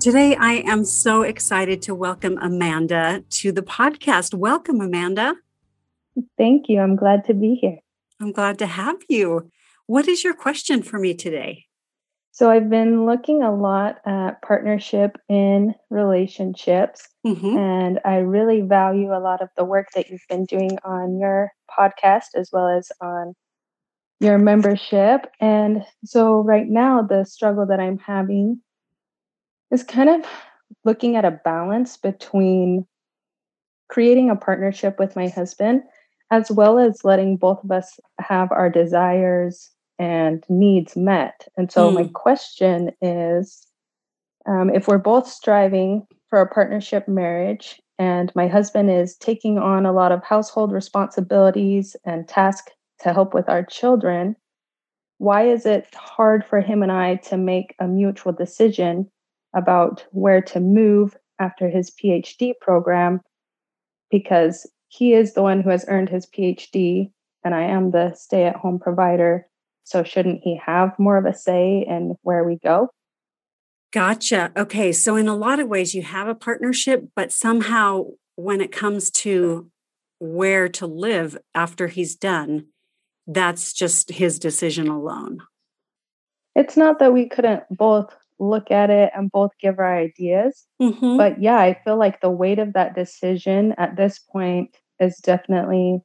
Today, 0.00 0.34
I 0.34 0.62
am 0.66 0.86
so 0.86 1.20
excited 1.20 1.82
to 1.82 1.94
welcome 1.94 2.38
Amanda 2.40 3.22
to 3.28 3.52
the 3.52 3.60
podcast. 3.60 4.32
Welcome, 4.32 4.80
Amanda. 4.80 5.34
Thank 6.38 6.70
you. 6.70 6.80
I'm 6.80 6.96
glad 6.96 7.26
to 7.26 7.34
be 7.34 7.56
here. 7.60 7.80
I'm 8.18 8.32
glad 8.32 8.58
to 8.60 8.66
have 8.66 8.96
you. 9.10 9.50
What 9.84 10.08
is 10.08 10.24
your 10.24 10.32
question 10.32 10.82
for 10.82 10.98
me 10.98 11.12
today? 11.12 11.66
So, 12.32 12.50
I've 12.50 12.70
been 12.70 13.04
looking 13.04 13.42
a 13.42 13.54
lot 13.54 13.98
at 14.06 14.40
partnership 14.40 15.18
in 15.28 15.74
relationships, 15.90 17.06
mm-hmm. 17.26 17.58
and 17.58 18.00
I 18.02 18.20
really 18.20 18.62
value 18.62 19.14
a 19.14 19.20
lot 19.20 19.42
of 19.42 19.50
the 19.58 19.64
work 19.64 19.88
that 19.94 20.08
you've 20.08 20.24
been 20.30 20.46
doing 20.46 20.78
on 20.82 21.18
your 21.18 21.52
podcast 21.70 22.28
as 22.36 22.48
well 22.50 22.68
as 22.68 22.90
on 23.02 23.34
your 24.18 24.38
membership. 24.38 25.30
And 25.40 25.84
so, 26.06 26.40
right 26.40 26.66
now, 26.66 27.02
the 27.02 27.26
struggle 27.26 27.66
that 27.66 27.80
I'm 27.80 27.98
having 27.98 28.62
is 29.70 29.82
kind 29.82 30.08
of 30.08 30.24
looking 30.84 31.16
at 31.16 31.24
a 31.24 31.40
balance 31.44 31.96
between 31.96 32.86
creating 33.88 34.30
a 34.30 34.36
partnership 34.36 34.98
with 34.98 35.16
my 35.16 35.28
husband 35.28 35.82
as 36.30 36.50
well 36.50 36.78
as 36.78 37.04
letting 37.04 37.36
both 37.36 37.62
of 37.64 37.72
us 37.72 37.98
have 38.20 38.52
our 38.52 38.70
desires 38.70 39.70
and 39.98 40.44
needs 40.48 40.96
met. 40.96 41.48
And 41.56 41.70
so, 41.70 41.90
mm. 41.90 41.94
my 41.94 42.10
question 42.12 42.92
is 43.02 43.66
um, 44.46 44.70
if 44.70 44.88
we're 44.88 44.98
both 44.98 45.26
striving 45.26 46.06
for 46.28 46.40
a 46.40 46.48
partnership 46.48 47.08
marriage, 47.08 47.80
and 47.98 48.32
my 48.34 48.48
husband 48.48 48.90
is 48.90 49.16
taking 49.16 49.58
on 49.58 49.84
a 49.84 49.92
lot 49.92 50.10
of 50.10 50.24
household 50.24 50.72
responsibilities 50.72 51.96
and 52.04 52.26
tasks 52.26 52.72
to 53.00 53.12
help 53.12 53.34
with 53.34 53.48
our 53.48 53.62
children, 53.62 54.36
why 55.18 55.46
is 55.46 55.66
it 55.66 55.94
hard 55.94 56.42
for 56.42 56.62
him 56.62 56.82
and 56.82 56.90
I 56.90 57.16
to 57.16 57.36
make 57.36 57.74
a 57.78 57.86
mutual 57.86 58.32
decision 58.32 59.10
about 59.54 60.04
where 60.12 60.42
to 60.42 60.60
move 60.60 61.16
after 61.38 61.68
his 61.68 61.90
PhD 61.90 62.52
program 62.60 63.20
because 64.10 64.70
he 64.88 65.14
is 65.14 65.34
the 65.34 65.42
one 65.42 65.62
who 65.62 65.70
has 65.70 65.84
earned 65.88 66.08
his 66.08 66.26
PhD 66.26 67.10
and 67.44 67.54
I 67.54 67.62
am 67.62 67.90
the 67.90 68.12
stay 68.14 68.44
at 68.44 68.56
home 68.56 68.78
provider. 68.78 69.46
So, 69.84 70.04
shouldn't 70.04 70.42
he 70.42 70.60
have 70.64 70.98
more 70.98 71.16
of 71.16 71.24
a 71.24 71.34
say 71.34 71.84
in 71.88 72.16
where 72.22 72.44
we 72.44 72.58
go? 72.62 72.88
Gotcha. 73.92 74.52
Okay. 74.56 74.92
So, 74.92 75.16
in 75.16 75.26
a 75.26 75.36
lot 75.36 75.58
of 75.58 75.68
ways, 75.68 75.94
you 75.94 76.02
have 76.02 76.28
a 76.28 76.34
partnership, 76.34 77.08
but 77.16 77.32
somehow 77.32 78.04
when 78.36 78.60
it 78.60 78.72
comes 78.72 79.10
to 79.10 79.70
where 80.18 80.68
to 80.68 80.86
live 80.86 81.38
after 81.54 81.88
he's 81.88 82.14
done, 82.14 82.66
that's 83.26 83.72
just 83.72 84.10
his 84.10 84.38
decision 84.38 84.88
alone. 84.88 85.40
It's 86.54 86.76
not 86.76 86.98
that 86.98 87.12
we 87.12 87.28
couldn't 87.28 87.62
both 87.70 88.14
look 88.40 88.70
at 88.70 88.90
it 88.90 89.10
and 89.14 89.30
both 89.30 89.50
give 89.60 89.78
our 89.78 89.96
ideas. 89.96 90.66
Mm-hmm. 90.80 91.16
But 91.16 91.40
yeah, 91.40 91.58
I 91.58 91.78
feel 91.84 91.98
like 91.98 92.20
the 92.20 92.30
weight 92.30 92.58
of 92.58 92.72
that 92.72 92.94
decision 92.94 93.74
at 93.78 93.96
this 93.96 94.18
point 94.18 94.76
is 94.98 95.18
definitely 95.18 96.00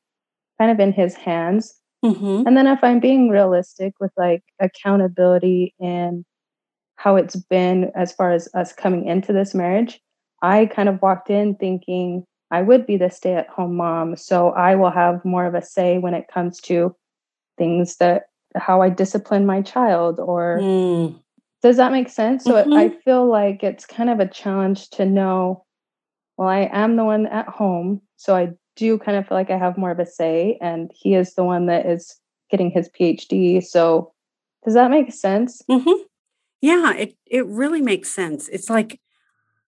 kind 0.59 0.71
of 0.71 0.79
in 0.79 0.91
his 0.91 1.15
hands. 1.15 1.73
Mm-hmm. 2.03 2.43
And 2.45 2.55
then 2.55 2.67
if 2.67 2.83
I'm 2.83 2.99
being 2.99 3.29
realistic 3.29 3.93
with 3.99 4.11
like 4.17 4.43
accountability 4.59 5.73
and 5.79 6.23
how 6.97 7.15
it's 7.15 7.35
been 7.35 7.91
as 7.95 8.13
far 8.13 8.31
as 8.31 8.47
us 8.53 8.73
coming 8.73 9.07
into 9.07 9.33
this 9.33 9.55
marriage, 9.55 9.99
I 10.41 10.67
kind 10.67 10.89
of 10.89 11.01
walked 11.01 11.29
in 11.29 11.55
thinking 11.55 12.25
I 12.51 12.61
would 12.61 12.85
be 12.85 12.97
the 12.97 13.09
stay 13.09 13.33
at 13.33 13.49
home 13.49 13.75
mom. 13.75 14.15
So 14.17 14.49
I 14.49 14.75
will 14.75 14.91
have 14.91 15.25
more 15.25 15.45
of 15.45 15.55
a 15.55 15.61
say 15.61 15.97
when 15.97 16.13
it 16.13 16.27
comes 16.31 16.59
to 16.61 16.95
things 17.57 17.97
that 17.97 18.23
how 18.55 18.81
I 18.81 18.89
discipline 18.89 19.45
my 19.45 19.61
child 19.61 20.19
or 20.19 20.59
mm. 20.61 21.19
Does 21.65 21.77
that 21.77 21.91
make 21.91 22.09
sense? 22.09 22.43
So 22.43 22.53
mm-hmm. 22.53 22.73
I 22.73 22.89
feel 22.89 23.25
like 23.25 23.63
it's 23.63 23.87
kind 23.87 24.11
of 24.11 24.19
a 24.19 24.27
challenge 24.27 24.87
to 24.91 25.03
know, 25.03 25.65
well, 26.37 26.47
I 26.47 26.69
am 26.71 26.95
the 26.95 27.03
one 27.03 27.25
at 27.25 27.47
home. 27.47 28.03
So 28.17 28.35
I 28.35 28.49
do 28.75 28.99
kind 28.99 29.17
of 29.17 29.27
feel 29.27 29.35
like 29.35 29.49
I 29.49 29.57
have 29.57 29.75
more 29.75 29.89
of 29.89 29.97
a 29.97 30.05
say, 30.05 30.59
and 30.61 30.91
he 30.93 31.15
is 31.15 31.33
the 31.33 31.43
one 31.43 31.65
that 31.65 31.87
is 31.87 32.19
getting 32.51 32.69
his 32.69 32.87
PhD. 32.89 33.63
So 33.63 34.13
does 34.63 34.75
that 34.75 34.91
make 34.91 35.11
sense? 35.11 35.63
Mm-hmm. 35.67 36.03
Yeah, 36.61 36.93
it, 36.93 37.17
it 37.25 37.47
really 37.47 37.81
makes 37.81 38.11
sense. 38.11 38.47
It's 38.49 38.69
like 38.69 39.01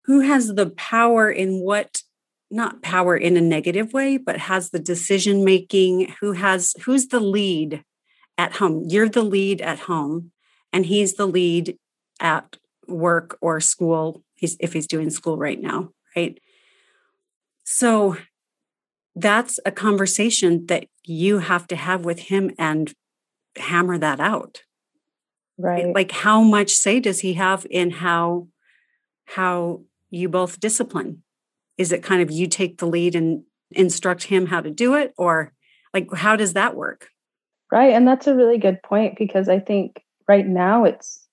who 0.05 0.21
has 0.21 0.49
the 0.49 0.69
power 0.69 1.31
in 1.31 1.61
what 1.61 2.03
not 2.51 2.83
power 2.83 3.17
in 3.17 3.39
a 3.39 3.41
negative 3.41 3.95
way 3.95 4.19
but 4.19 4.37
has 4.37 4.69
the 4.69 4.79
decision 4.79 5.47
making 5.47 6.13
who 6.21 6.33
has 6.33 6.75
who's 6.85 7.09
the 7.09 7.21
lead 7.21 7.83
at 8.39 8.57
home 8.57 8.85
you're 8.87 9.09
the 9.09 9.25
lead 9.25 9.61
at 9.63 9.81
home 9.81 10.31
and 10.73 10.87
he's 10.87 11.15
the 11.15 11.27
lead 11.27 11.77
at 12.21 12.57
work 12.89 13.37
or 13.41 13.61
school 13.61 14.23
he's, 14.35 14.57
if 14.61 14.73
he's 14.73 14.87
doing 14.87 15.11
school 15.11 15.37
right 15.37 15.61
now 15.61 15.91
right? 16.17 16.41
So 17.65 18.17
that's 19.15 19.61
a 19.65 19.71
conversation 19.71 20.67
that 20.67 20.87
you 21.05 21.39
have 21.39 21.67
to 21.69 21.77
have 21.77 22.05
with 22.05 22.19
him 22.19 22.51
and 22.59 22.93
hammer 23.57 23.99
that 23.99 24.19
out. 24.19 24.63
Right. 25.59 25.95
like 25.95 26.11
how 26.11 26.43
much 26.43 26.73
say 26.73 27.01
does 27.01 27.21
he 27.21 27.33
have 27.33 27.67
in 27.71 27.91
how 27.91 28.49
how 29.25 29.81
you 30.11 30.29
both 30.29 30.61
discipline? 30.61 31.23
Is 31.79 31.93
it 31.93 32.03
kind 32.03 32.21
of 32.21 32.31
you 32.31 32.47
take 32.47 32.77
the 32.77 32.87
lead 32.87 33.15
and 33.15 33.43
instruct 33.71 34.25
him 34.25 34.47
how 34.47 34.61
to 34.61 34.71
do 34.71 34.95
it 34.95 35.15
or 35.17 35.55
like 35.95 36.13
how 36.13 36.37
does 36.37 36.53
that 36.53 36.77
work? 36.77 37.09
Right 37.73 37.95
and 37.95 38.07
that's 38.07 38.27
a 38.27 38.35
really 38.35 38.59
good 38.59 38.83
point 38.83 39.17
because 39.19 39.49
i 39.49 39.59
think 39.59 40.03
right 40.29 40.47
now 40.47 40.85
it's 40.85 41.26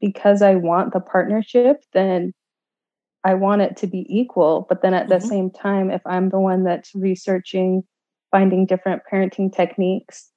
because 0.00 0.42
I 0.42 0.54
want 0.54 0.92
the 0.92 1.00
partnership, 1.00 1.82
then 1.92 2.32
I 3.24 3.34
want 3.34 3.62
it 3.62 3.76
to 3.78 3.86
be 3.86 4.06
equal. 4.08 4.66
But 4.68 4.82
then 4.82 4.94
at 4.94 5.08
mm-hmm. 5.08 5.18
the 5.18 5.20
same 5.20 5.50
time, 5.50 5.90
if 5.90 6.02
I'm 6.06 6.30
the 6.30 6.40
one 6.40 6.64
that's 6.64 6.94
researching, 6.94 7.82
finding 8.30 8.66
different 8.66 9.02
parenting 9.10 9.54
techniques, 9.54 10.30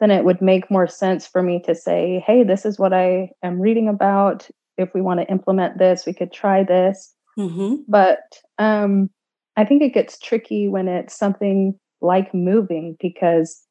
then 0.00 0.10
it 0.10 0.24
would 0.24 0.42
make 0.42 0.70
more 0.70 0.86
sense 0.86 1.26
for 1.26 1.42
me 1.42 1.62
to 1.64 1.74
say, 1.74 2.22
hey, 2.26 2.42
this 2.44 2.66
is 2.66 2.78
what 2.78 2.92
I 2.92 3.30
am 3.42 3.60
reading 3.60 3.88
about. 3.88 4.48
If 4.76 4.92
we 4.92 5.00
want 5.00 5.20
to 5.20 5.30
implement 5.30 5.78
this, 5.78 6.04
we 6.04 6.12
could 6.12 6.32
try 6.32 6.64
this. 6.64 7.14
Mm-hmm. 7.38 7.76
But 7.88 8.20
um, 8.58 9.08
I 9.56 9.64
think 9.64 9.82
it 9.82 9.94
gets 9.94 10.18
tricky 10.18 10.68
when 10.68 10.88
it's 10.88 11.16
something 11.16 11.78
like 12.00 12.34
moving 12.34 12.96
because 13.00 13.62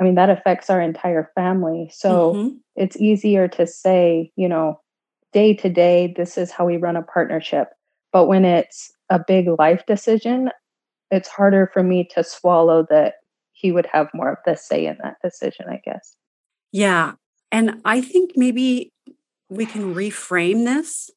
I 0.00 0.04
mean, 0.04 0.14
that 0.14 0.30
affects 0.30 0.70
our 0.70 0.80
entire 0.80 1.30
family. 1.34 1.90
So 1.92 2.34
mm-hmm. 2.34 2.56
it's 2.74 2.96
easier 2.96 3.48
to 3.48 3.66
say, 3.66 4.32
you 4.34 4.48
know, 4.48 4.80
day 5.32 5.54
to 5.54 5.68
day, 5.68 6.14
this 6.16 6.38
is 6.38 6.50
how 6.50 6.64
we 6.64 6.78
run 6.78 6.96
a 6.96 7.02
partnership. 7.02 7.68
But 8.12 8.26
when 8.26 8.44
it's 8.44 8.90
a 9.10 9.20
big 9.24 9.46
life 9.58 9.84
decision, 9.86 10.50
it's 11.10 11.28
harder 11.28 11.70
for 11.72 11.82
me 11.82 12.08
to 12.14 12.24
swallow 12.24 12.86
that 12.88 13.14
he 13.52 13.72
would 13.72 13.86
have 13.92 14.08
more 14.14 14.32
of 14.32 14.38
the 14.46 14.56
say 14.56 14.86
in 14.86 14.96
that 15.02 15.16
decision, 15.22 15.66
I 15.68 15.80
guess. 15.84 16.16
Yeah. 16.72 17.12
And 17.52 17.80
I 17.84 18.00
think 18.00 18.32
maybe 18.36 18.92
we 19.50 19.66
can 19.66 19.94
reframe 19.94 20.64
this 20.64 21.10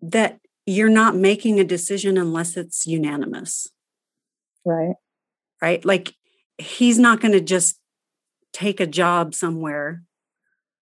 that 0.00 0.38
you're 0.66 0.88
not 0.90 1.16
making 1.16 1.58
a 1.58 1.64
decision 1.64 2.16
unless 2.16 2.56
it's 2.56 2.86
unanimous. 2.86 3.68
Right. 4.64 4.94
Right. 5.60 5.84
Like 5.84 6.14
he's 6.58 6.98
not 6.98 7.20
going 7.20 7.32
to 7.32 7.40
just 7.40 7.78
take 8.52 8.80
a 8.80 8.86
job 8.86 9.34
somewhere. 9.34 10.02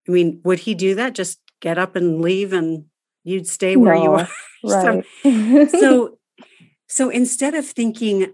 I 0.08 0.12
mean, 0.12 0.40
would 0.44 0.60
he 0.60 0.74
do 0.74 0.94
that? 0.94 1.14
Just 1.14 1.40
get 1.60 1.78
up 1.78 1.96
and 1.96 2.20
leave 2.20 2.52
and 2.52 2.86
you'd 3.24 3.46
stay 3.46 3.76
where 3.76 3.94
no, 3.94 4.02
you 4.02 4.12
are. 4.12 4.28
Right. 4.64 5.04
so, 5.24 5.66
so, 5.68 6.18
so 6.88 7.10
instead 7.10 7.54
of 7.54 7.66
thinking 7.66 8.32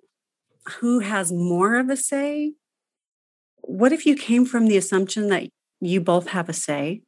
who 0.81 0.99
has 0.99 1.33
more 1.33 1.77
of 1.77 1.89
a 1.89 1.97
say, 1.97 2.53
what 3.63 3.93
if 3.93 4.05
you 4.05 4.15
came 4.15 4.45
from 4.45 4.67
the 4.67 4.77
assumption 4.77 5.29
that 5.29 5.49
you 5.81 6.03
both 6.03 6.29
have 6.29 6.51
a 6.51 6.53
say 6.53 7.01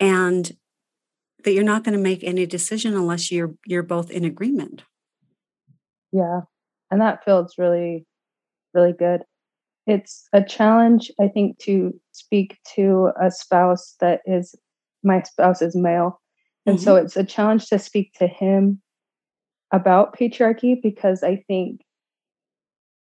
and 0.00 0.52
that 1.44 1.52
you're 1.52 1.64
not 1.64 1.84
going 1.84 1.96
to 1.96 2.02
make 2.02 2.24
any 2.24 2.46
decision 2.46 2.94
unless 2.94 3.30
you're 3.30 3.54
you're 3.66 3.82
both 3.82 4.10
in 4.10 4.24
agreement? 4.24 4.84
Yeah. 6.10 6.40
And 6.90 7.00
that 7.02 7.24
feels 7.24 7.54
really 7.58 8.06
really 8.74 8.92
good. 8.92 9.22
It's 9.86 10.28
a 10.32 10.42
challenge, 10.42 11.10
I 11.18 11.28
think, 11.28 11.58
to 11.60 11.98
speak 12.12 12.58
to 12.74 13.10
a 13.20 13.30
spouse 13.30 13.96
that 14.00 14.20
is 14.26 14.54
my 15.02 15.22
spouse 15.22 15.62
is 15.62 15.74
male 15.76 16.20
And 16.66 16.76
mm-hmm. 16.76 16.84
so 16.84 16.96
it's 16.96 17.16
a 17.16 17.24
challenge 17.24 17.66
to 17.68 17.78
speak 17.78 18.12
to 18.14 18.26
him 18.26 18.82
about 19.72 20.18
patriarchy 20.18 20.80
because 20.80 21.22
I 21.22 21.44
think 21.46 21.80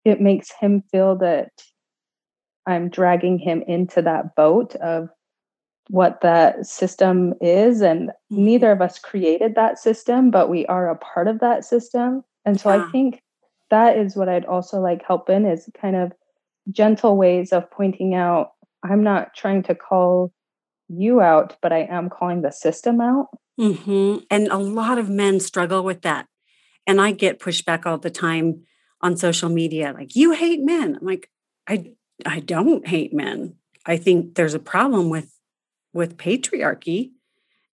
it 0.05 0.19
makes 0.19 0.51
him 0.59 0.83
feel 0.91 1.17
that 1.17 1.51
I'm 2.65 2.89
dragging 2.89 3.39
him 3.39 3.63
into 3.67 4.01
that 4.01 4.35
boat 4.35 4.75
of 4.75 5.09
what 5.89 6.21
that 6.21 6.65
system 6.65 7.33
is. 7.41 7.81
And 7.81 8.09
mm-hmm. 8.09 8.45
neither 8.45 8.71
of 8.71 8.81
us 8.81 8.99
created 8.99 9.55
that 9.55 9.79
system, 9.79 10.31
but 10.31 10.49
we 10.49 10.65
are 10.65 10.89
a 10.89 10.97
part 10.97 11.27
of 11.27 11.39
that 11.39 11.63
system. 11.63 12.23
And 12.45 12.59
so 12.59 12.73
yeah. 12.73 12.83
I 12.83 12.91
think 12.91 13.21
that 13.73 13.97
is 13.97 14.15
what 14.15 14.29
I'd 14.29 14.45
also 14.45 14.79
like 14.79 15.03
help 15.05 15.29
in 15.29 15.45
is 15.45 15.67
kind 15.79 15.95
of 15.95 16.13
gentle 16.71 17.17
ways 17.17 17.51
of 17.51 17.69
pointing 17.71 18.13
out 18.13 18.51
I'm 18.83 19.03
not 19.03 19.33
trying 19.33 19.63
to 19.63 19.75
call 19.75 20.33
you 20.89 21.21
out, 21.21 21.57
but 21.61 21.71
I 21.71 21.87
am 21.89 22.09
calling 22.09 22.41
the 22.41 22.51
system 22.51 23.01
out. 23.01 23.29
Mm-hmm. 23.59 24.25
And 24.29 24.47
a 24.49 24.57
lot 24.57 24.97
of 24.97 25.09
men 25.09 25.39
struggle 25.39 25.83
with 25.83 26.01
that. 26.01 26.27
And 26.85 26.99
I 26.99 27.11
get 27.11 27.39
pushback 27.39 27.85
all 27.85 27.97
the 27.97 28.11
time 28.11 28.63
on 29.01 29.15
social 29.15 29.49
media 29.49 29.93
like, 29.93 30.15
you 30.15 30.33
hate 30.33 30.61
men. 30.61 30.97
I'm 30.99 31.05
like, 31.07 31.29
I, 31.67 31.93
I 32.25 32.41
don't 32.41 32.85
hate 32.87 33.13
men. 33.13 33.55
I 33.85 33.97
think 33.97 34.35
there's 34.35 34.53
a 34.53 34.59
problem 34.59 35.09
with 35.09 35.29
with 35.93 36.17
patriarchy 36.17 37.11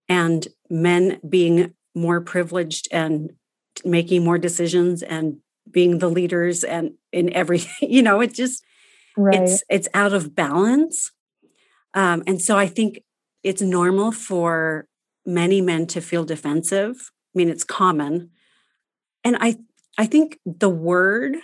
and 0.08 0.46
men 0.68 1.18
being 1.26 1.72
more 1.94 2.20
privileged 2.20 2.86
and 2.92 3.32
making 3.84 4.22
more 4.22 4.38
decisions 4.38 5.02
and 5.02 5.38
being 5.72 5.98
the 5.98 6.08
leaders 6.08 6.64
and 6.64 6.92
in 7.12 7.32
everything 7.32 7.72
you 7.90 8.02
know 8.02 8.20
it 8.20 8.34
just 8.34 8.62
right. 9.16 9.42
it's 9.42 9.62
it's 9.68 9.88
out 9.94 10.12
of 10.12 10.34
balance. 10.34 11.12
Um, 11.92 12.22
and 12.26 12.40
so 12.40 12.56
i 12.56 12.66
think 12.66 13.02
it's 13.42 13.62
normal 13.62 14.12
for 14.12 14.86
many 15.26 15.60
men 15.60 15.86
to 15.88 16.00
feel 16.00 16.24
defensive. 16.24 17.10
I 17.34 17.38
mean 17.38 17.48
it's 17.48 17.64
common. 17.64 18.30
And 19.24 19.36
i 19.40 19.56
i 19.98 20.06
think 20.06 20.38
the 20.44 20.70
word 20.70 21.36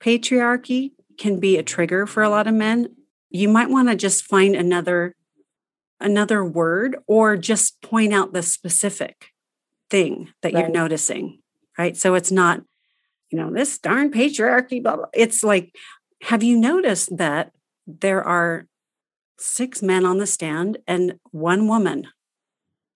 patriarchy 0.00 0.92
can 1.18 1.40
be 1.40 1.56
a 1.56 1.62
trigger 1.62 2.06
for 2.06 2.22
a 2.22 2.28
lot 2.28 2.46
of 2.46 2.54
men. 2.54 2.94
You 3.30 3.48
might 3.48 3.70
want 3.70 3.88
to 3.88 3.96
just 3.96 4.24
find 4.24 4.54
another 4.54 5.14
another 5.98 6.44
word 6.44 6.96
or 7.06 7.36
just 7.36 7.80
point 7.80 8.12
out 8.12 8.32
the 8.32 8.42
specific 8.42 9.30
thing 9.88 10.32
that 10.42 10.52
right. 10.52 10.64
you're 10.64 10.72
noticing 10.72 11.38
right? 11.78 11.96
So 11.96 12.14
it's 12.14 12.32
not 12.32 12.62
you 13.36 13.42
know 13.42 13.52
this 13.52 13.78
darn 13.78 14.10
patriarchy 14.10 14.82
blah 14.82 14.96
blah. 14.96 15.06
It's 15.12 15.44
like 15.44 15.74
have 16.22 16.42
you 16.42 16.56
noticed 16.56 17.14
that 17.18 17.52
there 17.86 18.24
are 18.24 18.66
six 19.38 19.82
men 19.82 20.06
on 20.06 20.16
the 20.16 20.26
stand 20.26 20.78
and 20.86 21.18
one 21.32 21.68
woman? 21.68 22.06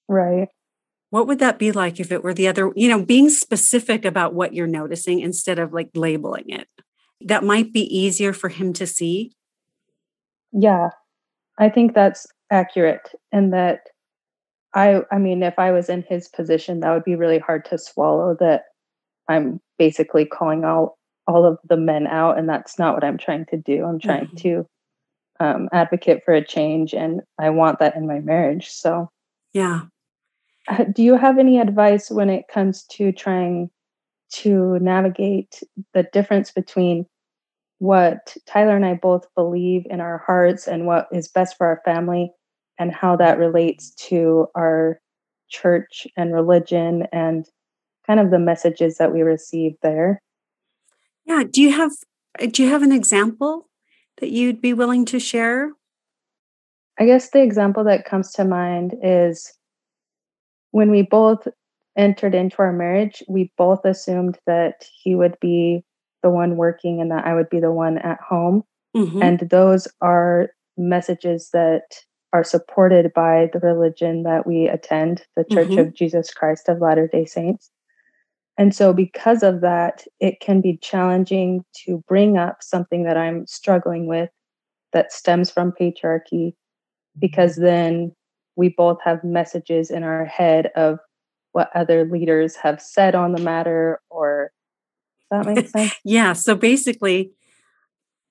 Right. 0.08 0.48
What 1.10 1.26
would 1.26 1.40
that 1.40 1.58
be 1.58 1.72
like 1.72 2.00
if 2.00 2.10
it 2.10 2.24
were 2.24 2.32
the 2.32 2.48
other 2.48 2.72
you 2.74 2.88
know 2.88 3.04
being 3.04 3.28
specific 3.28 4.06
about 4.06 4.32
what 4.32 4.54
you're 4.54 4.66
noticing 4.66 5.20
instead 5.20 5.58
of 5.58 5.74
like 5.74 5.90
labeling 5.94 6.48
it? 6.48 6.68
That 7.20 7.44
might 7.44 7.74
be 7.74 7.82
easier 7.94 8.32
for 8.32 8.48
him 8.48 8.72
to 8.74 8.86
see? 8.86 9.32
Yeah. 10.52 10.88
I 11.58 11.68
think 11.68 11.94
that's 11.94 12.26
accurate 12.50 13.10
and 13.30 13.52
that 13.52 13.80
I 14.74 15.02
I 15.12 15.18
mean 15.18 15.42
if 15.42 15.58
I 15.58 15.70
was 15.70 15.90
in 15.90 16.02
his 16.08 16.28
position 16.28 16.80
that 16.80 16.92
would 16.94 17.04
be 17.04 17.14
really 17.14 17.38
hard 17.38 17.66
to 17.66 17.76
swallow 17.76 18.34
that 18.40 18.62
I'm 19.30 19.60
basically 19.78 20.26
calling 20.26 20.64
out 20.64 20.94
all 21.26 21.44
of 21.44 21.58
the 21.68 21.76
men 21.76 22.06
out 22.06 22.38
and 22.38 22.48
that's 22.48 22.78
not 22.78 22.94
what 22.94 23.04
I'm 23.04 23.18
trying 23.18 23.46
to 23.46 23.56
do. 23.56 23.84
I'm 23.84 24.00
trying 24.00 24.26
mm-hmm. 24.26 24.36
to 24.36 24.66
um, 25.38 25.68
advocate 25.72 26.22
for 26.24 26.34
a 26.34 26.44
change 26.44 26.92
and 26.92 27.22
I 27.38 27.50
want 27.50 27.78
that 27.78 27.96
in 27.96 28.06
my 28.06 28.20
marriage. 28.20 28.68
So 28.68 29.08
yeah. 29.52 29.82
Uh, 30.68 30.84
do 30.84 31.02
you 31.02 31.16
have 31.16 31.38
any 31.38 31.58
advice 31.58 32.10
when 32.10 32.28
it 32.28 32.48
comes 32.48 32.84
to 32.84 33.12
trying 33.12 33.70
to 34.32 34.78
navigate 34.80 35.62
the 35.94 36.04
difference 36.12 36.50
between 36.52 37.06
what 37.78 38.36
Tyler 38.46 38.76
and 38.76 38.84
I 38.84 38.94
both 38.94 39.26
believe 39.34 39.86
in 39.88 40.00
our 40.00 40.18
hearts 40.18 40.68
and 40.68 40.86
what 40.86 41.08
is 41.12 41.28
best 41.28 41.56
for 41.56 41.66
our 41.66 41.80
family 41.84 42.32
and 42.78 42.92
how 42.92 43.16
that 43.16 43.38
relates 43.38 43.90
to 44.08 44.48
our 44.54 45.00
church 45.48 46.06
and 46.16 46.32
religion 46.32 47.06
and 47.12 47.46
kind 48.06 48.20
of 48.20 48.30
the 48.30 48.38
messages 48.38 48.98
that 48.98 49.12
we 49.12 49.22
receive 49.22 49.72
there. 49.82 50.22
Yeah, 51.26 51.44
do 51.48 51.62
you 51.62 51.72
have 51.72 51.92
do 52.52 52.62
you 52.62 52.68
have 52.68 52.82
an 52.82 52.92
example 52.92 53.68
that 54.20 54.30
you'd 54.30 54.60
be 54.60 54.72
willing 54.72 55.04
to 55.06 55.18
share? 55.18 55.72
I 56.98 57.06
guess 57.06 57.30
the 57.30 57.42
example 57.42 57.84
that 57.84 58.04
comes 58.04 58.32
to 58.32 58.44
mind 58.44 58.94
is 59.02 59.52
when 60.70 60.90
we 60.90 61.02
both 61.02 61.48
entered 61.96 62.34
into 62.34 62.58
our 62.58 62.72
marriage, 62.72 63.22
we 63.28 63.52
both 63.56 63.84
assumed 63.84 64.38
that 64.46 64.84
he 65.02 65.14
would 65.14 65.38
be 65.40 65.84
the 66.22 66.30
one 66.30 66.56
working 66.56 67.00
and 67.00 67.10
that 67.10 67.26
I 67.26 67.34
would 67.34 67.48
be 67.48 67.60
the 67.60 67.72
one 67.72 67.98
at 67.98 68.20
home. 68.20 68.64
Mm-hmm. 68.96 69.22
And 69.22 69.40
those 69.50 69.88
are 70.00 70.50
messages 70.76 71.50
that 71.52 71.82
are 72.32 72.44
supported 72.44 73.12
by 73.12 73.50
the 73.52 73.58
religion 73.58 74.22
that 74.22 74.46
we 74.46 74.68
attend, 74.68 75.24
the 75.36 75.44
Church 75.44 75.68
mm-hmm. 75.68 75.78
of 75.78 75.94
Jesus 75.94 76.32
Christ 76.32 76.68
of 76.68 76.80
Latter 76.80 77.08
day 77.08 77.24
Saints. 77.24 77.70
And 78.60 78.74
so, 78.74 78.92
because 78.92 79.42
of 79.42 79.62
that, 79.62 80.04
it 80.20 80.40
can 80.40 80.60
be 80.60 80.76
challenging 80.76 81.64
to 81.86 82.04
bring 82.06 82.36
up 82.36 82.58
something 82.60 83.04
that 83.04 83.16
I'm 83.16 83.46
struggling 83.46 84.06
with 84.06 84.28
that 84.92 85.14
stems 85.14 85.50
from 85.50 85.72
patriarchy, 85.72 86.52
because 87.18 87.54
mm-hmm. 87.54 87.64
then 87.64 88.16
we 88.56 88.68
both 88.68 88.98
have 89.02 89.24
messages 89.24 89.90
in 89.90 90.02
our 90.02 90.26
head 90.26 90.66
of 90.76 90.98
what 91.52 91.70
other 91.74 92.04
leaders 92.04 92.54
have 92.56 92.82
said 92.82 93.14
on 93.14 93.32
the 93.32 93.40
matter, 93.40 93.98
or 94.10 94.50
that 95.30 95.46
makes 95.46 95.72
sense? 95.72 95.94
yeah. 96.04 96.34
So 96.34 96.54
basically, 96.54 97.30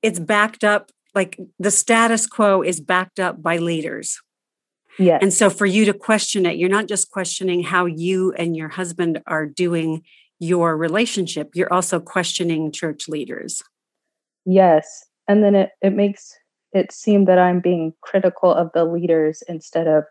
it's 0.04 0.20
backed 0.20 0.64
up 0.64 0.92
like 1.16 1.40
the 1.58 1.72
status 1.72 2.28
quo 2.28 2.62
is 2.62 2.80
backed 2.80 3.20
up 3.20 3.42
by 3.42 3.58
leaders. 3.58 4.22
Yeah. 5.00 5.18
And 5.22 5.34
so 5.34 5.50
for 5.50 5.66
you 5.66 5.86
to 5.86 5.94
question 5.94 6.46
it, 6.46 6.58
you're 6.58 6.70
not 6.70 6.88
just 6.88 7.10
questioning 7.10 7.64
how 7.64 7.86
you 7.86 8.34
and 8.34 8.56
your 8.56 8.68
husband 8.68 9.22
are 9.26 9.46
doing 9.46 10.04
your 10.40 10.78
relationship, 10.78 11.52
you're 11.54 11.72
also 11.72 12.00
questioning 12.00 12.72
church 12.72 13.10
leaders. 13.10 13.62
Yes. 14.46 15.06
And 15.28 15.44
then 15.44 15.56
it, 15.56 15.72
it 15.82 15.92
makes 15.92 16.34
it 16.74 16.92
seem 16.92 17.26
that 17.26 17.40
I'm 17.40 17.60
being 17.60 17.94
critical 18.02 18.54
of 18.54 18.72
the 18.74 18.86
leaders 18.86 19.44
instead 19.48 19.88
of 19.88 20.04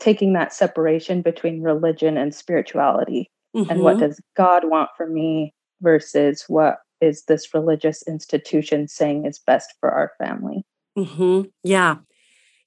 taking 0.00 0.32
that 0.32 0.52
separation 0.52 1.22
between 1.22 1.62
religion 1.62 2.16
and 2.16 2.34
spirituality. 2.34 3.30
Mm-hmm. 3.54 3.70
And 3.70 3.80
what 3.80 3.96
mm-hmm. 3.96 4.06
does 4.06 4.20
God 4.36 4.68
want 4.68 4.90
for 4.96 5.08
me 5.08 5.54
versus 5.80 6.44
what 6.48 6.78
is 7.00 7.24
this 7.24 7.54
religious 7.54 8.02
institution 8.08 8.88
saying 8.88 9.26
is 9.26 9.38
best 9.38 9.74
for 9.80 9.90
our 9.90 10.12
family. 10.18 10.64
Mm-hmm. 10.96 11.42
Yeah. 11.62 11.96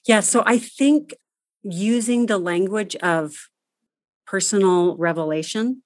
Yeah. 0.06 0.20
So 0.22 0.44
I 0.46 0.58
think 0.58 1.14
using 1.70 2.26
the 2.26 2.38
language 2.38 2.96
of 2.98 3.50
personal 4.26 4.96
revelation, 4.98 5.84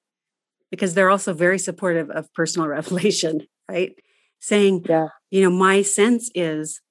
because 0.69 0.93
they're 0.93 1.09
also 1.09 1.33
very 1.33 1.59
supportive 1.59 2.09
of 2.09 2.33
personal 2.33 2.67
revelation, 2.77 3.41
right? 3.69 3.93
Saying, 4.39 4.85
yeah. 4.87 5.07
you 5.29 5.41
know, 5.41 5.51
my 5.51 5.81
sense 5.81 6.29
is 6.33 6.81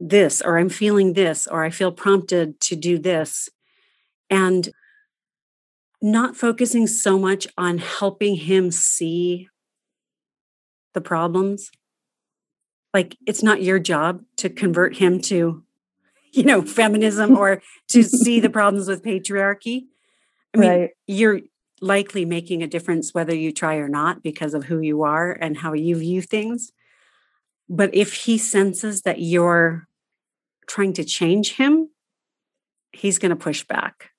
this, 0.00 0.42
or 0.42 0.58
I'm 0.58 0.68
feeling 0.68 1.12
this, 1.12 1.46
or 1.46 1.64
I 1.64 1.70
feel 1.70 1.92
prompted 1.92 2.60
to 2.62 2.76
do 2.76 2.98
this. 2.98 3.48
And 4.28 4.70
not 6.00 6.36
focusing 6.36 6.86
so 6.88 7.18
much 7.18 7.46
on 7.56 7.78
helping 7.78 8.34
him 8.34 8.72
see 8.72 9.48
the 10.94 11.00
problems 11.00 11.70
like 12.94 13.16
it's 13.26 13.42
not 13.42 13.62
your 13.62 13.78
job 13.78 14.22
to 14.36 14.50
convert 14.50 14.96
him 14.96 15.20
to 15.20 15.62
you 16.36 16.44
know 16.44 16.62
feminism 16.62 17.36
or 17.36 17.62
to 17.88 18.02
see 18.02 18.40
the 18.40 18.50
problems 18.50 18.88
with 18.88 19.02
patriarchy. 19.02 19.84
I 20.54 20.58
mean 20.58 20.70
right. 20.70 20.90
you're 21.06 21.40
likely 21.80 22.24
making 22.24 22.62
a 22.62 22.66
difference 22.66 23.12
whether 23.12 23.34
you 23.34 23.52
try 23.52 23.76
or 23.76 23.88
not 23.88 24.22
because 24.22 24.54
of 24.54 24.64
who 24.64 24.80
you 24.80 25.02
are 25.02 25.32
and 25.32 25.56
how 25.56 25.72
you 25.72 25.96
view 25.96 26.22
things. 26.22 26.72
But 27.68 27.94
if 27.94 28.14
he 28.14 28.38
senses 28.38 29.02
that 29.02 29.20
you're 29.20 29.88
trying 30.66 30.92
to 30.94 31.04
change 31.04 31.54
him 31.56 31.88
he's 32.92 33.18
going 33.18 33.30
to 33.30 33.36
push 33.36 33.64
back. 33.64 34.10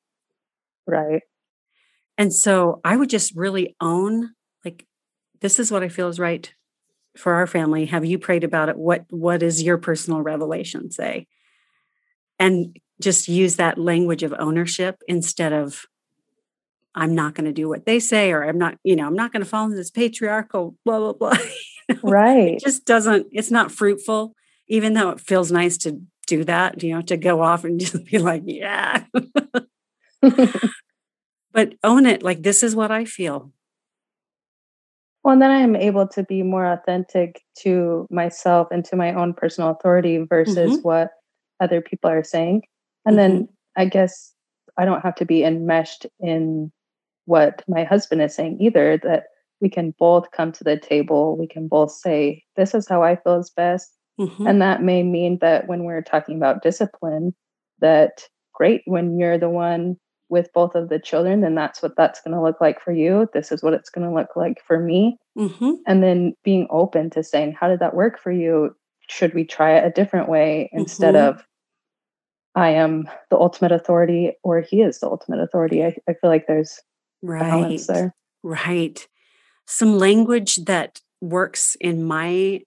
Right. 0.88 1.22
And 2.17 2.34
so 2.34 2.82
i 2.84 2.96
would 2.96 3.10
just 3.10 3.36
really 3.36 3.75
own 3.79 4.32
like 4.65 4.86
this 5.41 5.60
is 5.60 5.72
what 5.72 5.84
i 5.84 5.89
feel 5.89 6.10
is 6.10 6.20
right 6.20 6.53
for 7.15 7.34
our 7.34 7.48
family. 7.48 7.86
Have 7.86 8.05
you 8.05 8.17
prayed 8.17 8.43
about 8.43 8.70
it? 8.70 8.77
What 8.77 9.05
what 9.10 9.43
is 9.43 9.62
your 9.62 9.77
personal 9.77 10.22
revelation 10.22 10.91
say 10.91 11.27
and 12.43 12.77
just 13.01 13.27
use 13.27 13.55
that 13.55 13.77
language 13.77 14.23
of 14.23 14.33
ownership 14.38 15.01
instead 15.07 15.53
of 15.53 15.85
i'm 16.95 17.15
not 17.15 17.33
going 17.33 17.45
to 17.45 17.53
do 17.53 17.67
what 17.67 17.85
they 17.85 18.00
say 18.00 18.31
or 18.31 18.43
i'm 18.43 18.57
not 18.57 18.77
you 18.83 18.95
know 18.95 19.07
i'm 19.07 19.15
not 19.15 19.31
going 19.31 19.43
to 19.43 19.50
fall 19.50 19.65
into 19.65 19.77
this 19.77 19.91
patriarchal 19.91 20.75
blah 20.85 21.00
blah 21.00 21.13
blah 21.13 21.38
right 22.03 22.55
it 22.55 22.63
just 22.63 22.85
doesn't 22.85 23.27
it's 23.31 23.51
not 23.51 23.71
fruitful 23.71 24.35
even 24.67 24.93
though 24.93 25.09
it 25.09 25.19
feels 25.19 25.51
nice 25.51 25.77
to 25.77 26.01
do 26.27 26.43
that 26.43 26.81
you 26.81 26.93
know 26.93 27.01
to 27.01 27.17
go 27.17 27.41
off 27.41 27.63
and 27.63 27.79
just 27.79 28.05
be 28.05 28.19
like 28.19 28.43
yeah 28.45 29.05
but 31.53 31.75
own 31.83 32.05
it 32.05 32.23
like 32.23 32.43
this 32.43 32.63
is 32.63 32.75
what 32.75 32.91
I 32.91 33.05
feel. 33.05 33.51
Well, 35.23 35.33
and 35.33 35.41
then 35.41 35.51
I'm 35.51 35.75
able 35.77 36.07
to 36.09 36.23
be 36.23 36.43
more 36.43 36.65
authentic 36.65 37.41
to 37.59 38.07
myself 38.09 38.67
and 38.71 38.83
to 38.85 38.97
my 38.97 39.13
own 39.13 39.33
personal 39.33 39.69
authority 39.69 40.17
versus 40.17 40.73
mm-hmm. 40.73 40.81
what 40.81 41.12
other 41.60 41.81
people 41.81 42.10
are 42.10 42.24
saying. 42.24 42.63
And 43.05 43.17
mm-hmm. 43.17 43.36
then 43.36 43.50
I 43.75 43.86
guess 43.86 44.33
I 44.77 44.86
don't 44.86 45.01
have 45.01 45.15
to 45.15 45.25
be 45.25 45.43
enmeshed 45.43 46.05
in 46.19 46.72
what 47.25 47.63
my 47.67 47.83
husband 47.83 48.22
is 48.22 48.36
saying 48.36 48.57
either, 48.60 48.98
that 49.03 49.25
we 49.62 49.69
can 49.69 49.93
both 49.98 50.31
come 50.31 50.51
to 50.51 50.63
the 50.63 50.77
table. 50.77 51.38
We 51.38 51.48
can 51.48 51.67
both 51.67 51.91
say, 51.91 52.43
This 52.55 52.74
is 52.74 52.88
how 52.88 53.03
I 53.03 53.15
feel 53.15 53.39
is 53.39 53.50
best. 53.50 53.95
Mm-hmm. 54.19 54.45
And 54.45 54.62
that 54.62 54.83
may 54.83 55.03
mean 55.03 55.39
that 55.39 55.67
when 55.67 55.86
we're 55.86 56.01
talking 56.01 56.36
about 56.36 56.62
discipline, 56.62 57.33
that 57.79 58.27
great, 58.53 58.81
when 58.86 59.17
you're 59.17 59.38
the 59.38 59.50
one 59.50 59.98
with 60.29 60.51
both 60.53 60.75
of 60.75 60.89
the 60.89 61.00
children, 61.00 61.41
then 61.41 61.55
that's 61.55 61.81
what 61.81 61.95
that's 61.95 62.22
going 62.22 62.36
to 62.36 62.41
look 62.41 62.60
like 62.62 62.81
for 62.81 62.91
you. 62.91 63.27
This 63.33 63.51
is 63.51 63.63
what 63.63 63.74
it's 63.74 63.89
going 63.89 64.07
to 64.07 64.13
look 64.13 64.36
like 64.36 64.62
for 64.65 64.79
me. 64.79 65.17
Mm-hmm. 65.38 65.72
And 65.88 66.03
then 66.03 66.33
being 66.43 66.67
open 66.69 67.10
to 67.12 67.24
saying, 67.24 67.55
How 67.60 67.67
did 67.67 67.79
that 67.79 67.95
work 67.95 68.19
for 68.19 68.31
you? 68.31 68.75
Should 69.10 69.33
we 69.33 69.45
try 69.45 69.77
it 69.77 69.86
a 69.86 69.91
different 69.91 70.29
way 70.29 70.69
instead 70.74 71.15
mm-hmm. 71.15 71.39
of 71.39 71.45
I 72.55 72.69
am 72.69 73.10
the 73.29 73.38
ultimate 73.38 73.72
authority 73.72 74.33
or 74.43 74.62
he 74.62 74.81
is 74.81 75.00
the 75.00 75.07
ultimate 75.07 75.39
authority? 75.39 75.83
I, 75.83 75.95
I 76.07 76.13
feel 76.13 76.29
like 76.29 76.48
there's 76.48 76.79
right. 77.22 77.39
balance 77.39 77.88
there. 77.88 78.15
Right. 78.43 79.07
Some 79.65 79.98
language 79.98 80.57
that 80.65 81.01
works 81.22 81.75
in 81.79 82.03
my 82.03 82.62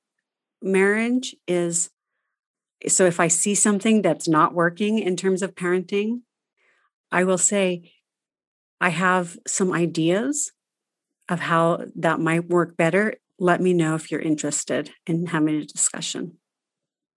marriage 0.62 1.36
is 1.46 1.90
so 2.86 3.06
if 3.06 3.20
I 3.20 3.28
see 3.28 3.54
something 3.54 4.02
that's 4.02 4.28
not 4.28 4.54
working 4.54 4.98
in 4.98 5.16
terms 5.16 5.42
of 5.42 5.54
parenting, 5.54 6.20
I 7.10 7.24
will 7.24 7.38
say, 7.38 7.92
I 8.80 8.90
have 8.90 9.38
some 9.46 9.72
ideas 9.72 10.52
of 11.28 11.40
how 11.40 11.86
that 11.96 12.20
might 12.20 12.48
work 12.48 12.76
better. 12.76 13.14
Let 13.38 13.60
me 13.60 13.72
know 13.72 13.94
if 13.94 14.10
you're 14.10 14.20
interested 14.20 14.90
in 15.06 15.26
having 15.26 15.56
a 15.56 15.64
discussion. 15.64 16.38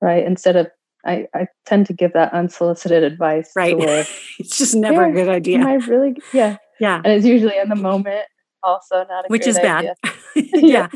Right. 0.02 0.26
Instead 0.26 0.56
of, 0.56 0.68
I, 1.06 1.28
I 1.34 1.48
tend 1.66 1.88
to 1.88 1.94
give 1.94 2.14
that 2.14 2.34
unsolicited 2.34 3.04
advice. 3.04 3.52
Right. 3.56 3.78
Where, 3.78 4.06
it's 4.38 4.58
just 4.58 4.76
never 4.76 5.06
yeah, 5.06 5.10
a 5.10 5.14
good 5.14 5.30
idea. 5.30 5.60
I 5.60 5.74
really, 5.76 6.16
yeah. 6.34 6.58
Yeah. 6.80 7.02
And 7.04 7.14
it's 7.14 7.26
usually 7.26 7.58
in 7.58 7.70
the 7.70 7.76
moment 7.76 8.26
also 8.64 9.06
not 9.08 9.30
Which 9.30 9.48
is 9.48 9.58
bad. 9.58 9.94
yeah. 10.36 10.90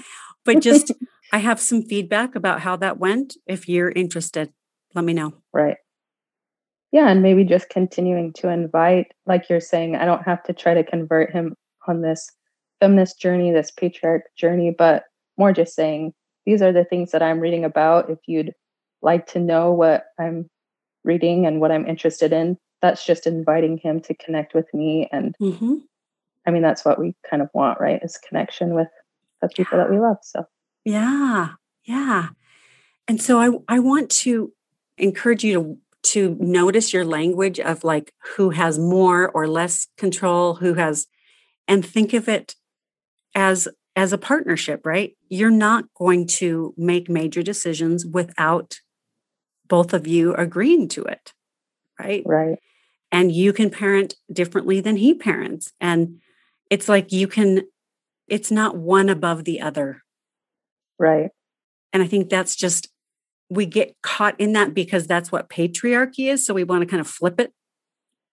But 0.45 0.61
just, 0.61 0.91
I 1.31 1.37
have 1.37 1.59
some 1.59 1.83
feedback 1.83 2.35
about 2.35 2.61
how 2.61 2.75
that 2.77 2.97
went. 2.97 3.35
If 3.47 3.69
you're 3.69 3.89
interested, 3.89 4.51
let 4.93 5.05
me 5.05 5.13
know. 5.13 5.33
Right 5.53 5.77
yeah 6.93 7.09
and 7.09 7.21
maybe 7.21 7.43
just 7.43 7.67
continuing 7.67 8.31
to 8.31 8.47
invite 8.47 9.07
like 9.25 9.49
you're 9.49 9.59
saying 9.59 9.97
i 9.97 10.05
don't 10.05 10.23
have 10.23 10.41
to 10.43 10.53
try 10.53 10.73
to 10.73 10.83
convert 10.83 11.33
him 11.33 11.53
on 11.89 12.01
this 12.01 12.29
feminist 12.79 13.19
journey 13.19 13.51
this 13.51 13.71
patriarch 13.71 14.23
journey 14.37 14.73
but 14.77 15.03
more 15.37 15.51
just 15.51 15.75
saying 15.75 16.13
these 16.45 16.61
are 16.61 16.71
the 16.71 16.83
things 16.83 17.11
that 17.11 17.23
i'm 17.23 17.39
reading 17.39 17.63
about 17.63 18.09
if 18.09 18.19
you'd 18.27 18.53
like 19.01 19.27
to 19.27 19.39
know 19.39 19.71
what 19.71 20.05
i'm 20.19 20.49
reading 21.03 21.45
and 21.45 21.59
what 21.59 21.71
i'm 21.71 21.87
interested 21.87 22.31
in 22.33 22.57
that's 22.81 23.05
just 23.05 23.27
inviting 23.27 23.77
him 23.77 24.01
to 24.01 24.13
connect 24.15 24.53
with 24.53 24.71
me 24.73 25.07
and 25.11 25.35
mm-hmm. 25.41 25.75
i 26.47 26.51
mean 26.51 26.61
that's 26.61 26.85
what 26.85 26.99
we 26.99 27.15
kind 27.29 27.41
of 27.41 27.49
want 27.53 27.79
right 27.79 28.01
is 28.03 28.17
connection 28.17 28.73
with 28.73 28.89
the 29.41 29.49
people 29.49 29.77
that 29.77 29.89
we 29.89 29.99
love 29.99 30.17
so 30.21 30.45
yeah 30.85 31.49
yeah 31.83 32.29
and 33.07 33.21
so 33.21 33.39
i 33.39 33.75
i 33.75 33.79
want 33.79 34.09
to 34.09 34.53
encourage 34.97 35.43
you 35.43 35.53
to 35.53 35.77
to 36.03 36.35
notice 36.39 36.93
your 36.93 37.05
language 37.05 37.59
of 37.59 37.83
like 37.83 38.13
who 38.35 38.51
has 38.51 38.77
more 38.77 39.29
or 39.29 39.47
less 39.47 39.87
control, 39.97 40.55
who 40.55 40.73
has, 40.75 41.07
and 41.67 41.85
think 41.85 42.13
of 42.13 42.27
it 42.27 42.55
as 43.33 43.67
as 43.95 44.11
a 44.11 44.17
partnership, 44.17 44.85
right? 44.85 45.15
You're 45.33 45.49
not 45.49 45.85
going 45.97 46.27
to 46.27 46.75
make 46.77 47.09
major 47.09 47.41
decisions 47.41 48.05
without 48.05 48.77
both 49.67 49.91
of 49.91 50.05
you 50.05 50.35
agreeing 50.35 50.87
to 50.89 51.01
it, 51.05 51.33
right? 51.99 52.21
Right. 52.23 52.59
And 53.11 53.31
you 53.31 53.51
can 53.51 53.71
parent 53.71 54.13
differently 54.31 54.79
than 54.79 54.97
he 54.97 55.15
parents. 55.15 55.73
And 55.81 56.19
it's 56.69 56.87
like 56.87 57.11
you 57.11 57.27
can, 57.27 57.63
it's 58.27 58.51
not 58.51 58.77
one 58.77 59.09
above 59.09 59.43
the 59.43 59.59
other. 59.59 60.03
Right. 60.99 61.31
And 61.91 62.03
I 62.03 62.07
think 62.07 62.29
that's 62.29 62.55
just 62.55 62.89
we 63.49 63.65
get 63.65 63.95
caught 64.03 64.39
in 64.39 64.53
that 64.53 64.75
because 64.75 65.07
that's 65.07 65.31
what 65.31 65.49
patriarchy 65.49 66.31
is. 66.31 66.45
So 66.45 66.53
we 66.53 66.63
want 66.63 66.81
to 66.81 66.87
kind 66.87 67.01
of 67.01 67.07
flip 67.07 67.39
it, 67.39 67.53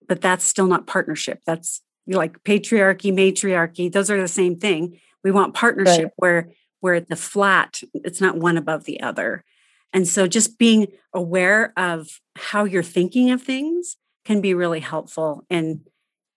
but 0.06 0.20
that's 0.20 0.44
still 0.44 0.66
not 0.66 0.86
partnership. 0.86 1.40
That's 1.46 1.80
like 2.06 2.42
patriarchy, 2.42 3.10
matriarchy. 3.10 3.88
Those 3.88 4.10
are 4.10 4.20
the 4.20 4.28
same 4.28 4.58
thing. 4.58 5.00
We 5.24 5.30
want 5.30 5.54
partnership 5.54 6.04
right. 6.04 6.12
where 6.16 6.50
where 6.80 7.00
the 7.00 7.16
flat, 7.16 7.80
it's 7.94 8.20
not 8.20 8.36
one 8.36 8.56
above 8.56 8.84
the 8.84 9.00
other. 9.00 9.44
And 9.92 10.06
so 10.06 10.26
just 10.26 10.58
being 10.58 10.88
aware 11.12 11.72
of 11.76 12.20
how 12.36 12.64
you're 12.64 12.82
thinking 12.82 13.30
of 13.30 13.42
things 13.42 13.96
can 14.24 14.40
be 14.40 14.54
really 14.54 14.80
helpful 14.80 15.44
in 15.50 15.82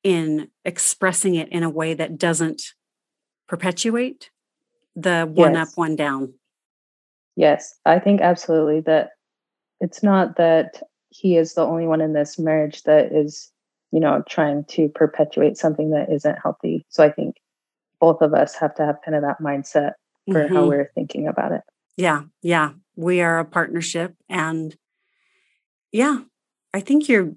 in 0.04 0.50
expressing 0.66 1.36
it 1.36 1.48
in 1.50 1.64
a 1.64 1.70
way 1.70 1.94
that 1.94 2.18
doesn't 2.18 2.74
perpetuate 3.48 4.30
the 4.96 5.30
one 5.34 5.54
yes. 5.54 5.70
up, 5.70 5.78
one 5.78 5.96
down. 5.96 6.34
Yes, 7.36 7.76
I 7.86 8.00
think 8.00 8.20
absolutely 8.20 8.82
that 8.82 9.12
it's 9.80 10.04
not 10.04 10.36
that 10.36 10.82
he 11.10 11.38
is 11.38 11.54
the 11.54 11.66
only 11.66 11.88
one 11.88 12.02
in 12.02 12.14
this 12.14 12.38
marriage 12.38 12.84
that 12.84 13.12
is, 13.12 13.52
you 13.92 14.00
know, 14.00 14.24
trying 14.28 14.66
to 14.66 14.90
perpetuate 14.90 15.58
something 15.58 15.92
that 15.92 16.12
isn't 16.12 16.38
healthy. 16.42 16.86
So 16.90 17.04
I 17.04 17.10
think 17.10 17.38
both 18.00 18.22
of 18.22 18.34
us 18.34 18.56
have 18.56 18.76
to 18.76 18.86
have 18.86 18.98
kind 19.04 19.16
of 19.16 19.24
that 19.24 19.40
mindset 19.42 19.94
for 20.32 20.44
mm-hmm. 20.46 20.56
how 20.56 20.68
we're 20.68 20.92
thinking 20.96 21.28
about 21.28 21.52
it. 21.52 21.62
Yeah, 21.98 22.24
yeah. 22.42 22.72
We 22.96 23.22
are 23.22 23.40
a 23.40 23.46
partnership 23.46 24.16
and 24.30 24.76
yeah, 25.92 26.20
I 26.74 26.80
think 26.80 27.08
you're 27.08 27.34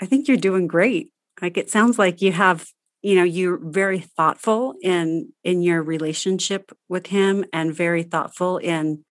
I 0.00 0.06
think 0.06 0.28
you're 0.28 0.36
doing 0.36 0.66
great. 0.66 1.10
Like 1.40 1.56
it 1.56 1.70
sounds 1.70 1.98
like 1.98 2.20
you 2.20 2.32
have 2.32 2.66
you 3.02 3.14
know 3.14 3.24
you're 3.24 3.58
very 3.58 4.00
thoughtful 4.00 4.74
in 4.82 5.32
in 5.42 5.62
your 5.62 5.82
relationship 5.82 6.72
with 6.88 7.08
him 7.08 7.44
and 7.52 7.74
very 7.74 8.02
thoughtful 8.02 8.58
in 8.58 9.04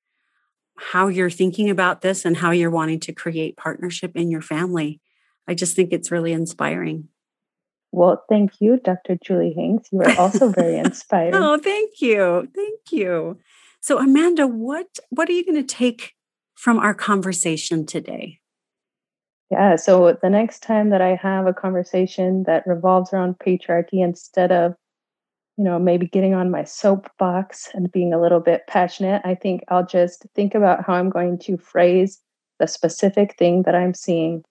how 0.78 1.08
you're 1.08 1.30
thinking 1.30 1.70
about 1.70 2.02
this 2.02 2.26
and 2.26 2.38
how 2.38 2.52
you're 2.52 2.72
wanting 2.72 3.00
to 3.00 3.14
create 3.14 3.58
partnership 3.58 4.16
in 4.16 4.30
your 4.32 4.42
family. 4.42 5.00
I 5.48 5.54
just 5.54 5.76
think 5.76 5.92
it's 5.92 6.12
really 6.12 6.34
inspiring. 6.34 7.10
Well, 7.94 8.24
thank 8.28 8.60
you, 8.60 8.80
Dr. 8.84 9.18
Julie 9.24 9.54
Hanks. 9.56 9.90
You 9.92 10.02
are 10.02 10.20
also 10.20 10.50
very 10.50 10.78
inspired. 10.80 11.36
oh, 11.36 11.60
thank 11.60 12.02
you. 12.02 12.50
Thank 12.56 12.80
you. 12.92 13.38
So 13.82 14.00
Amanda, 14.00 14.48
what 14.48 14.88
what 15.10 15.30
are 15.30 15.34
you 15.34 15.46
going 15.46 15.64
to 15.64 15.76
take 15.76 16.14
from 16.56 16.80
our 16.80 16.96
conversation 16.96 17.86
today? 17.86 18.40
Yeah, 19.52 19.76
so 19.76 20.18
the 20.22 20.30
next 20.30 20.64
time 20.64 20.90
that 20.90 21.02
I 21.02 21.16
have 21.22 21.46
a 21.46 21.54
conversation 21.54 22.44
that 22.48 22.66
revolves 22.66 23.14
around 23.14 23.38
patriarchy 23.38 24.04
instead 24.04 24.52
of 24.52 24.74
you 25.58 25.64
know, 25.64 25.78
maybe 25.78 26.08
getting 26.08 26.34
on 26.34 26.50
my 26.50 26.64
soapbox 26.64 27.70
and 27.76 27.92
being 27.92 28.12
a 28.12 28.20
little 28.20 28.40
bit 28.40 28.64
passionate, 28.68 29.22
I 29.24 29.36
think 29.36 29.62
I'll 29.68 29.86
just 29.86 30.26
think 30.34 30.56
about 30.56 30.84
how 30.84 30.94
I'm 30.94 31.12
going 31.12 31.38
to 31.40 31.58
phrase 31.58 32.20
the 32.60 32.66
specific 32.66 33.38
thing 33.38 33.62
that 33.64 33.76
I'm 33.76 33.94
seeing 33.94 34.44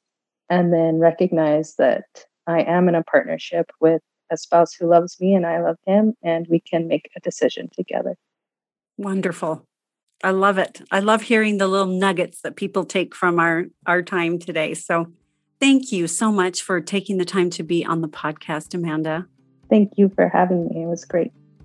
and 0.48 0.72
then 0.72 1.00
recognize 1.00 1.74
that 1.76 2.04
I 2.46 2.62
am 2.62 2.88
in 2.88 2.94
a 2.94 3.02
partnership 3.02 3.70
with 3.80 4.02
a 4.30 4.36
spouse 4.36 4.74
who 4.74 4.88
loves 4.88 5.20
me 5.20 5.34
and 5.34 5.46
I 5.46 5.60
love 5.60 5.76
him, 5.86 6.14
and 6.22 6.46
we 6.48 6.60
can 6.60 6.88
make 6.88 7.10
a 7.16 7.20
decision 7.20 7.68
together. 7.72 8.16
Wonderful. 8.96 9.66
I 10.24 10.30
love 10.30 10.58
it. 10.58 10.82
I 10.90 11.00
love 11.00 11.22
hearing 11.22 11.58
the 11.58 11.66
little 11.66 11.86
nuggets 11.86 12.40
that 12.42 12.56
people 12.56 12.84
take 12.84 13.14
from 13.14 13.38
our, 13.38 13.64
our 13.86 14.02
time 14.02 14.38
today. 14.38 14.74
So 14.74 15.12
thank 15.60 15.92
you 15.92 16.06
so 16.06 16.30
much 16.30 16.62
for 16.62 16.80
taking 16.80 17.18
the 17.18 17.24
time 17.24 17.50
to 17.50 17.62
be 17.62 17.84
on 17.84 18.00
the 18.00 18.08
podcast, 18.08 18.74
Amanda. 18.74 19.26
Thank 19.68 19.92
you 19.96 20.10
for 20.14 20.28
having 20.28 20.68
me. 20.68 20.84
It 20.84 20.86
was 20.86 21.04
great. 21.04 21.32